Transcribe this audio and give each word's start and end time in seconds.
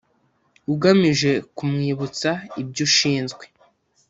ugamije 0.73 1.31
kumwibutsa 1.55 2.29
ibyo 2.61 2.81
ushinzwe 2.87 3.43